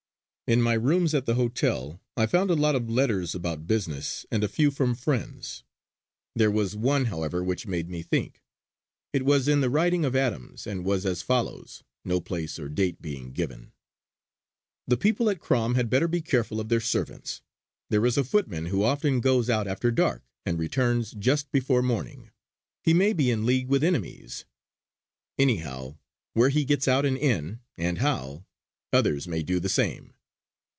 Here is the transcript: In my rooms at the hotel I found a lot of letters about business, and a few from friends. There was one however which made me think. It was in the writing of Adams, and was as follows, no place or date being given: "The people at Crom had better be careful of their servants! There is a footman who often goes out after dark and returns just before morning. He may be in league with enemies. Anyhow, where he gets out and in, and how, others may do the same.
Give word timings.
In 0.51 0.61
my 0.61 0.73
rooms 0.73 1.13
at 1.15 1.25
the 1.25 1.35
hotel 1.35 2.01
I 2.17 2.25
found 2.25 2.49
a 2.51 2.55
lot 2.55 2.75
of 2.75 2.89
letters 2.89 3.33
about 3.33 3.67
business, 3.67 4.25
and 4.29 4.43
a 4.43 4.49
few 4.49 4.69
from 4.69 4.95
friends. 4.95 5.63
There 6.35 6.51
was 6.51 6.75
one 6.75 7.05
however 7.05 7.41
which 7.41 7.65
made 7.67 7.89
me 7.89 8.01
think. 8.01 8.41
It 9.13 9.23
was 9.23 9.47
in 9.47 9.61
the 9.61 9.69
writing 9.69 10.03
of 10.03 10.13
Adams, 10.13 10.67
and 10.67 10.83
was 10.83 11.05
as 11.05 11.21
follows, 11.21 11.83
no 12.03 12.19
place 12.19 12.59
or 12.59 12.67
date 12.67 13.01
being 13.01 13.31
given: 13.31 13.71
"The 14.87 14.97
people 14.97 15.29
at 15.29 15.39
Crom 15.39 15.75
had 15.75 15.89
better 15.89 16.09
be 16.09 16.19
careful 16.21 16.59
of 16.59 16.67
their 16.67 16.81
servants! 16.81 17.41
There 17.89 18.05
is 18.05 18.17
a 18.17 18.23
footman 18.25 18.65
who 18.65 18.83
often 18.83 19.21
goes 19.21 19.49
out 19.49 19.69
after 19.69 19.89
dark 19.89 20.21
and 20.45 20.59
returns 20.59 21.11
just 21.11 21.49
before 21.53 21.81
morning. 21.81 22.29
He 22.83 22.93
may 22.93 23.13
be 23.13 23.31
in 23.31 23.45
league 23.45 23.69
with 23.69 23.85
enemies. 23.85 24.43
Anyhow, 25.39 25.95
where 26.33 26.49
he 26.49 26.65
gets 26.65 26.89
out 26.89 27.05
and 27.05 27.17
in, 27.17 27.61
and 27.77 27.99
how, 27.99 28.43
others 28.91 29.29
may 29.29 29.43
do 29.43 29.57
the 29.57 29.69
same. 29.69 30.13